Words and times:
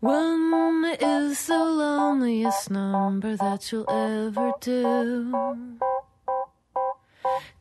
One 0.00 0.84
is 1.00 1.46
the 1.46 1.58
loneliest 1.58 2.70
number 2.70 3.34
that 3.36 3.72
you'll 3.72 3.90
ever 3.90 4.52
do. 4.60 5.78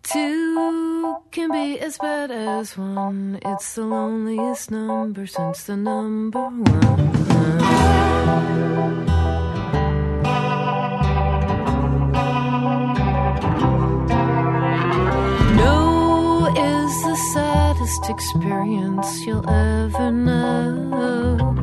Two 0.04 1.18
can 1.32 1.52
be 1.52 1.80
as 1.80 1.98
bad 1.98 2.32
as 2.32 2.78
one. 2.78 3.40
It's 3.46 3.76
the 3.76 3.86
loneliest 3.86 4.70
number 4.70 5.26
since 5.26 5.64
the 5.64 5.78
number 5.78 6.46
one. 6.50 8.05
Saddest 17.86 18.10
experience 18.10 19.26
you'll 19.28 19.48
ever 19.48 20.12
know. 20.12 21.54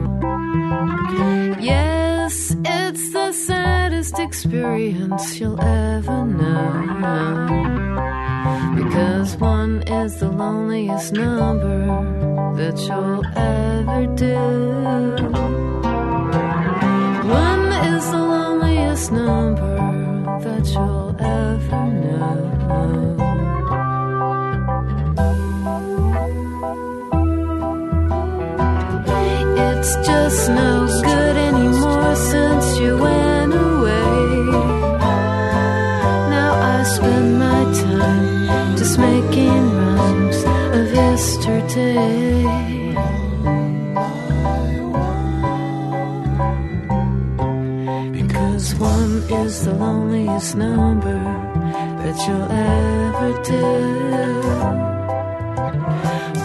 Yes, 1.60 2.54
it's 2.64 3.12
the 3.12 3.32
saddest 3.32 4.20
experience 4.20 5.40
you'll 5.40 5.60
ever 5.60 6.24
know. 6.24 6.70
Because 8.76 9.36
one 9.36 9.82
is 9.82 10.20
the 10.20 10.28
loneliest 10.28 11.12
number 11.12 11.86
that 12.56 12.78
you'll 12.86 13.26
ever 13.36 14.06
do. 14.14 14.36
One 17.28 17.72
is 17.94 18.10
the 18.12 18.18
loneliest 18.18 19.10
number 19.10 19.76
that 20.44 20.66
you'll 20.72 21.16
ever 21.18 21.86
know. 21.86 23.21
Loneliest 50.42 50.56
number 50.56 51.20
that 52.02 52.18
you'll 52.26 52.50
ever 52.50 53.42
do. 53.42 53.62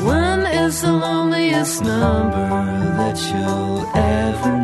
One 0.06 0.46
is 0.46 0.82
the 0.82 0.92
loneliest 0.92 1.84
number 1.84 2.50
that 2.98 3.18
you'll 3.32 3.88
ever 3.96 4.57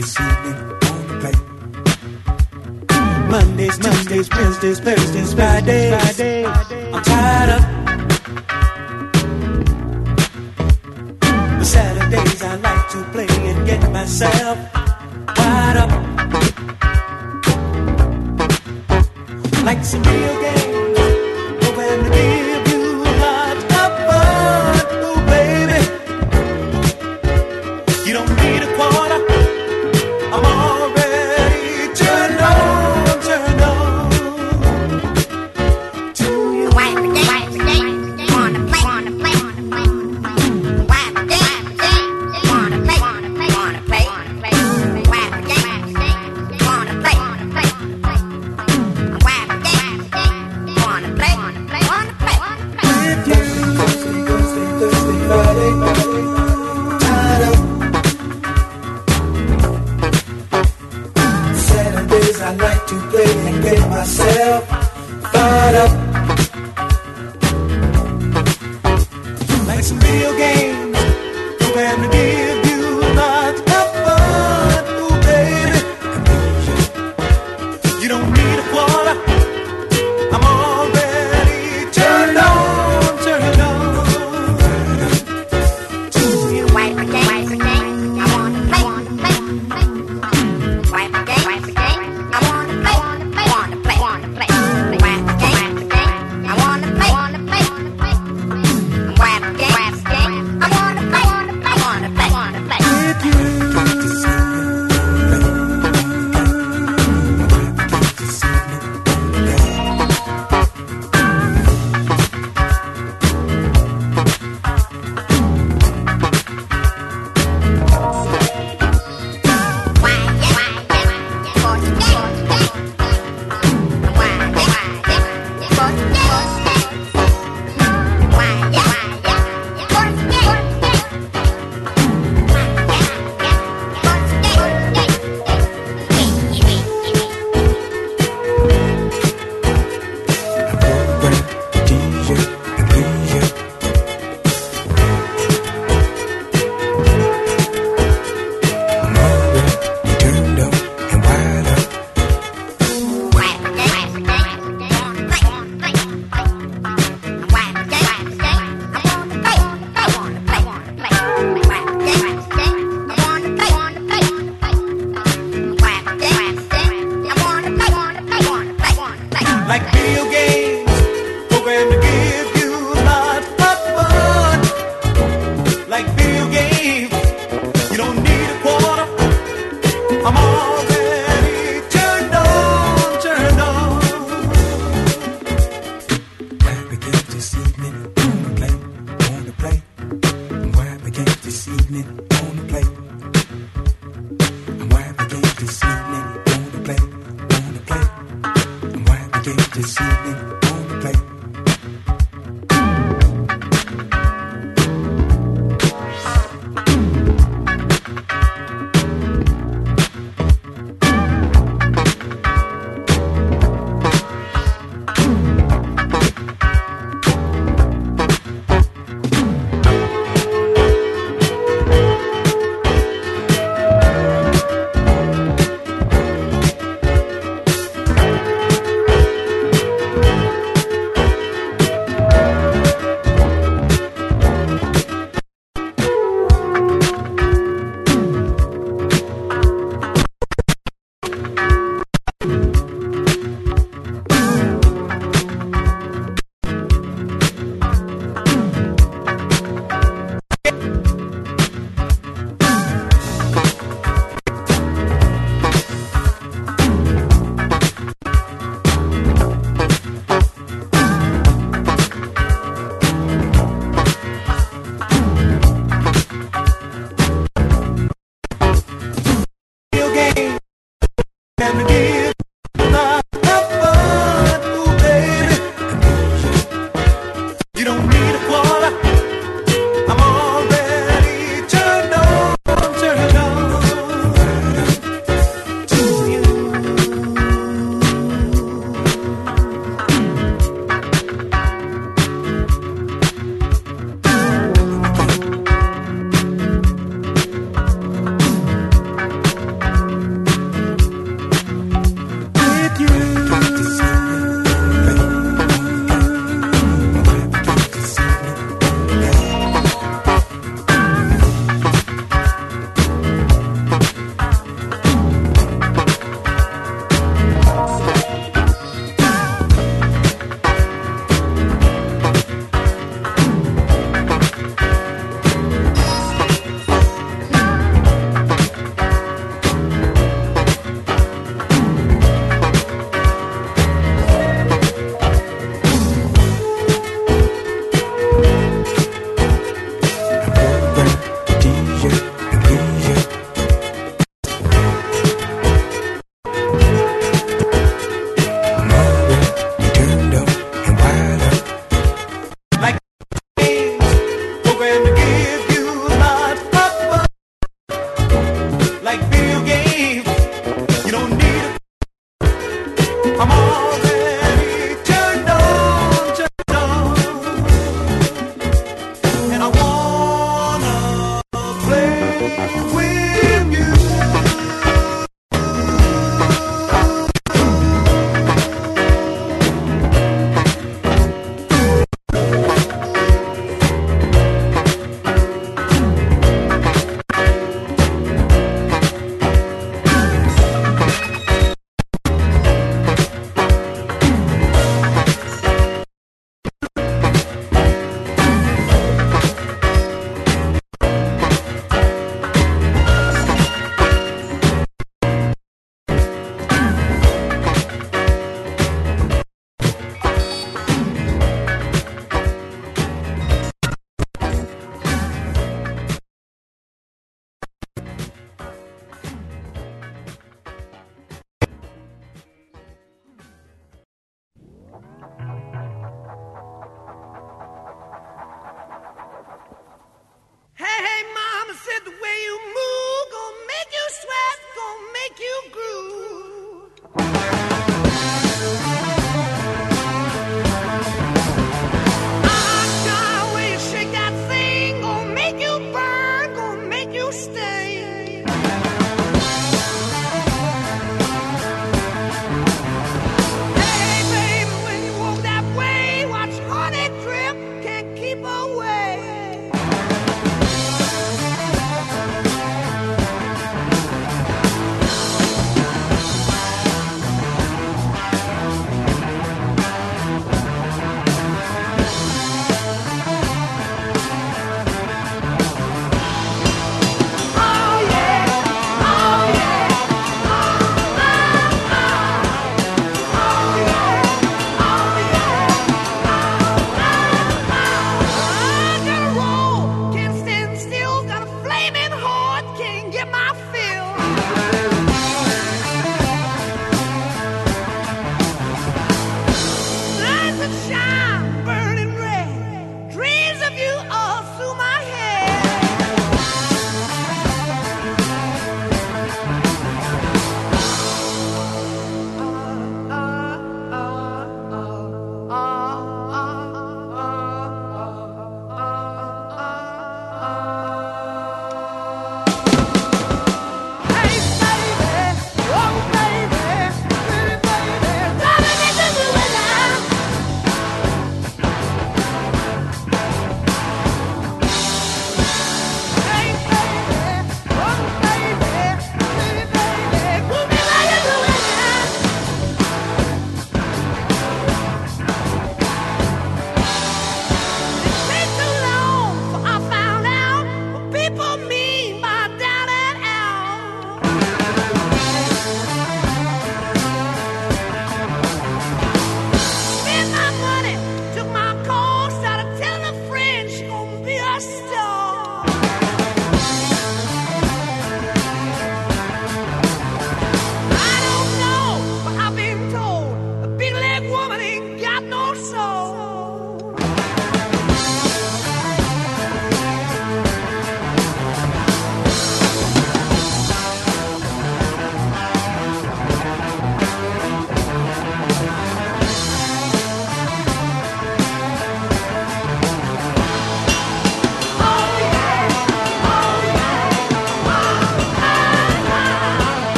this 0.00 0.18
evening 0.18 0.54
on 0.88 1.20
the. 1.20 1.30
Mondays, 3.30 3.78
Tuesdays, 3.78 4.28
Wednesdays, 4.30 4.80
Thursdays, 4.80 5.34
Fridays. 5.34 5.92
Fridays. 5.94 6.46
I'm 6.94 7.02
tired 7.02 7.50
of 7.56 7.62
the 11.58 11.64
Saturdays. 11.64 12.42
I 12.42 12.54
like 12.56 12.88
to 12.90 13.04
play 13.12 13.28
and 13.28 13.66
get 13.66 13.92
myself 13.92 14.58
tied 15.36 15.76
up 15.76 15.90
like 19.64 19.84
some 19.84 20.02
real 20.02 20.40
games. 20.40 20.79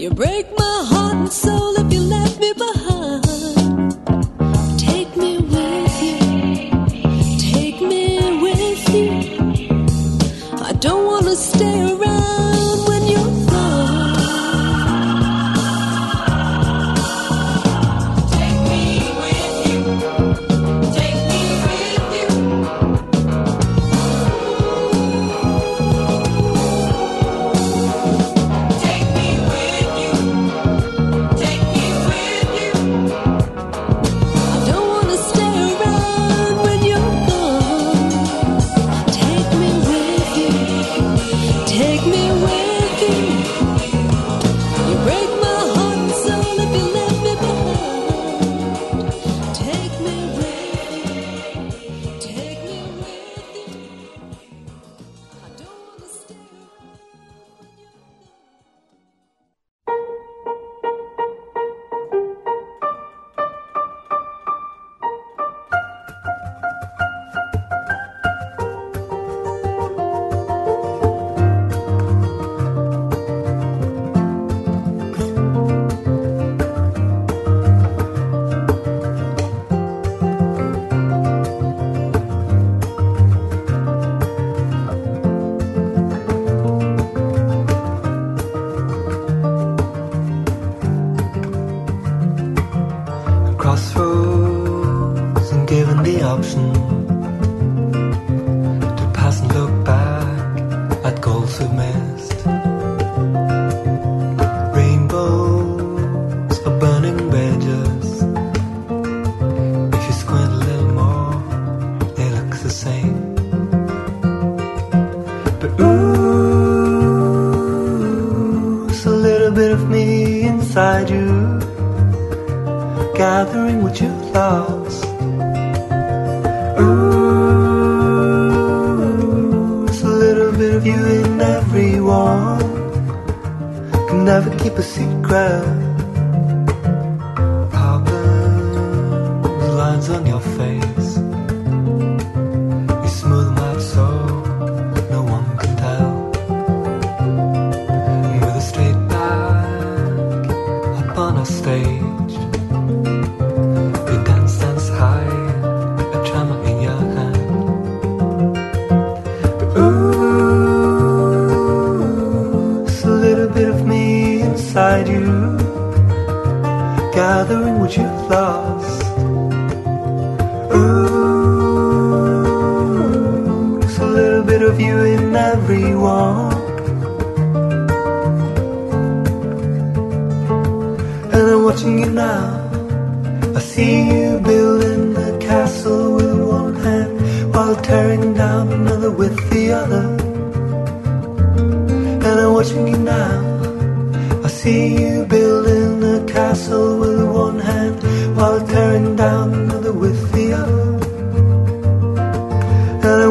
You 0.00 0.08
break 0.08 0.46
my 0.56 0.84
heart 0.88 1.14
and 1.14 1.30
soul. 1.30 1.79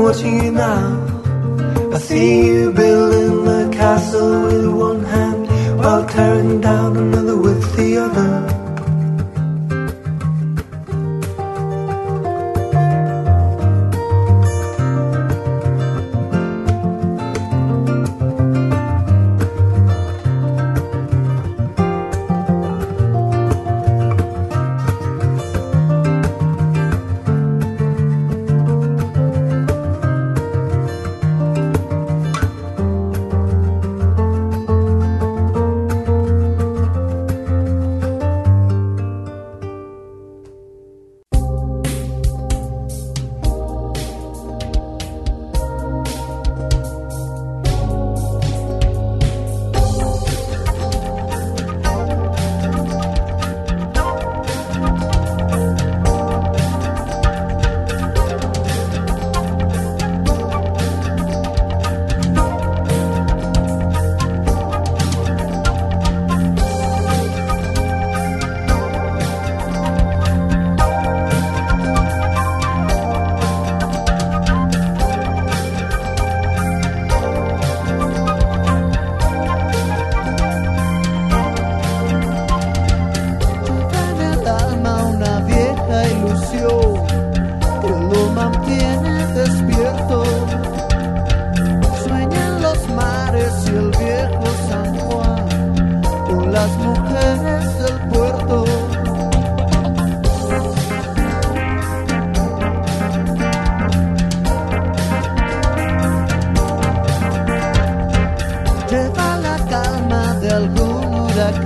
watching 0.10 0.44
you 0.44 0.52
now. 0.52 0.88
I 1.94 2.00
see 2.00 2.48
you 2.48 2.72
building 2.72 3.46
the 3.46 3.70
castle 3.72 4.42
with 4.46 4.68
one 4.88 5.04
hand 5.06 5.42
while 5.78 6.04
tearing 6.08 6.62
down 6.62 6.98
another 6.98 7.38
with 7.38 7.62
the 7.76 7.79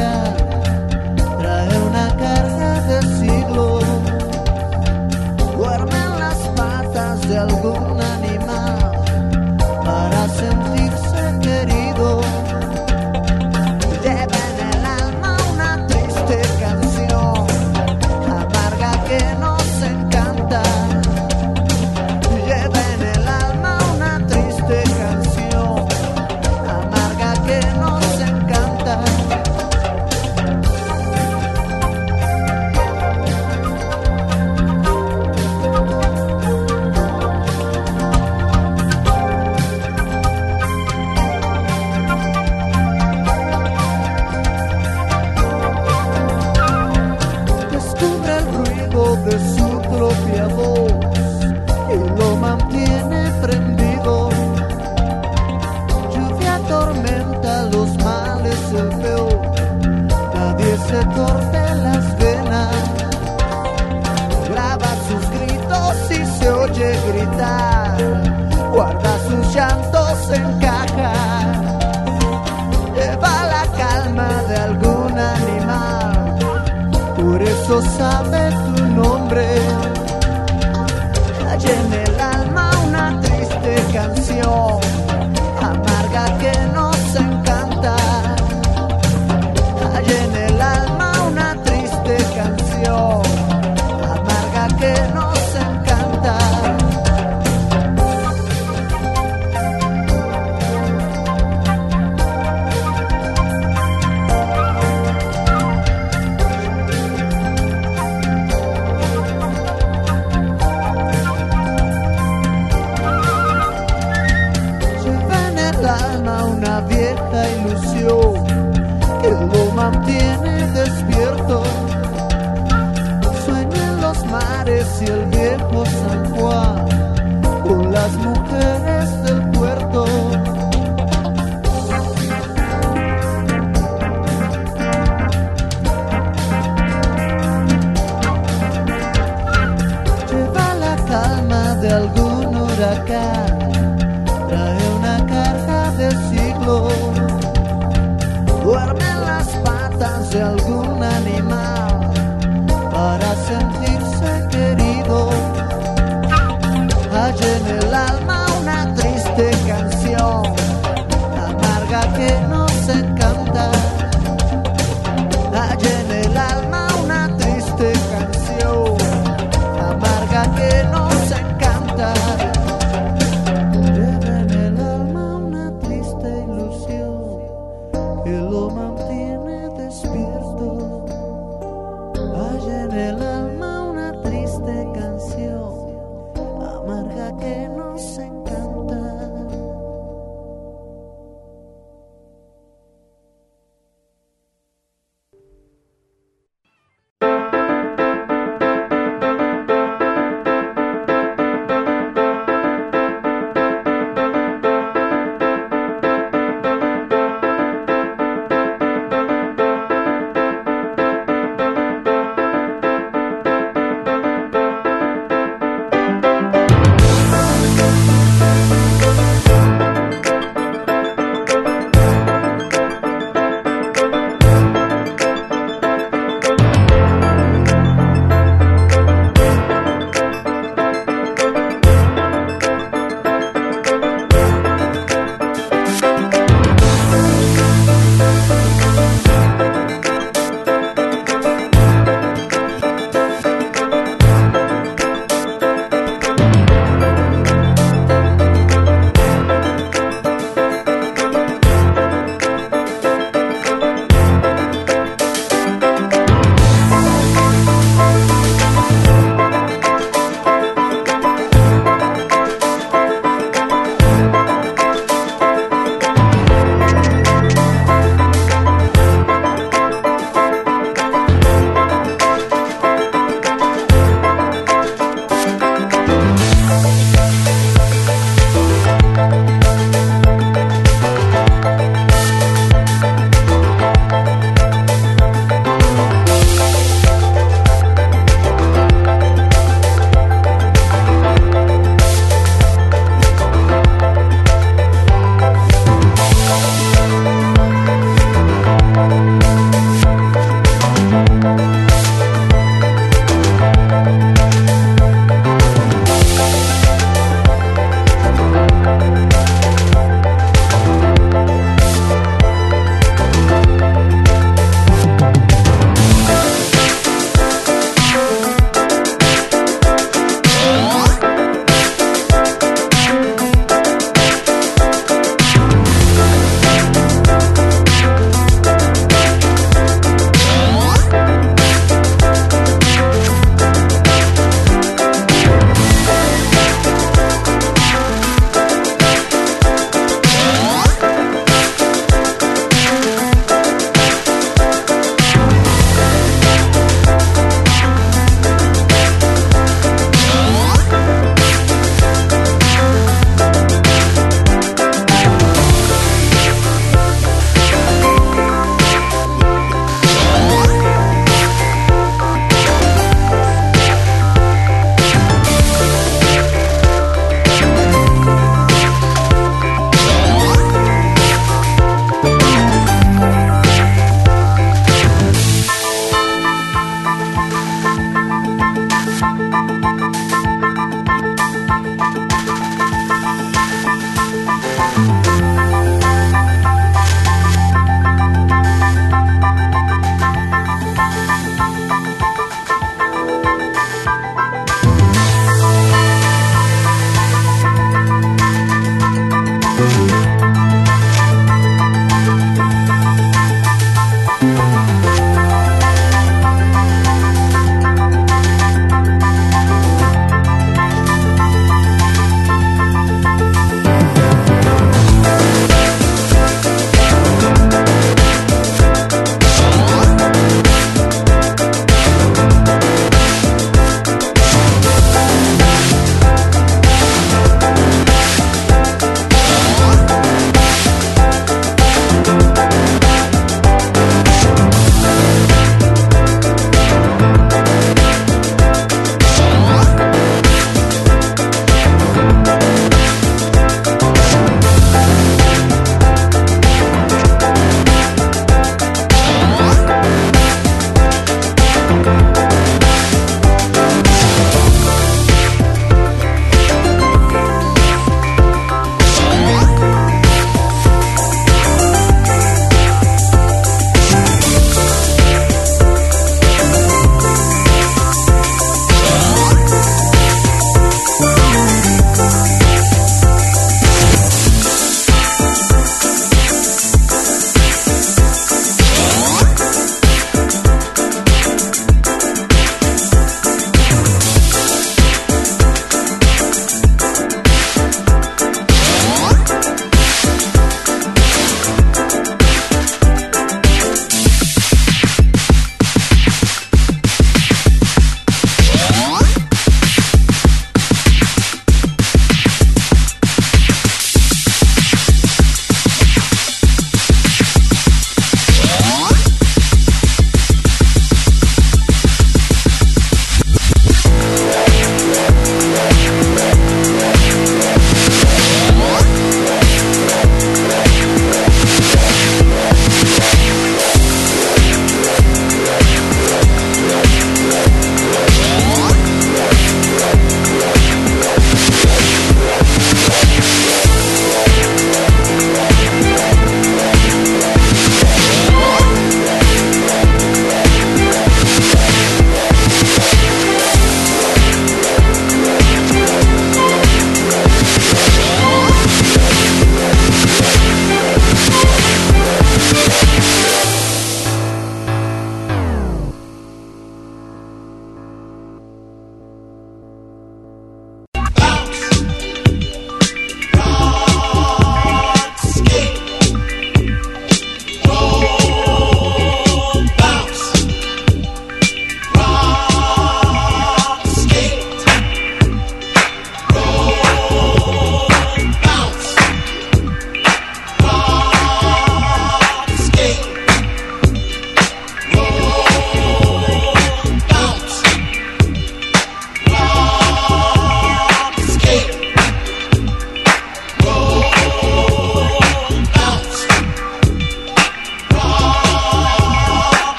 Yeah. 0.00 0.29